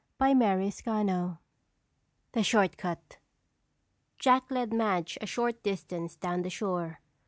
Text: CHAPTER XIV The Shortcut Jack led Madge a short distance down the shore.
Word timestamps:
CHAPTER 0.19 0.45
XIV 0.71 1.37
The 2.31 2.41
Shortcut 2.41 3.19
Jack 4.17 4.49
led 4.49 4.73
Madge 4.73 5.19
a 5.21 5.27
short 5.27 5.61
distance 5.61 6.15
down 6.15 6.41
the 6.41 6.49
shore. 6.49 7.01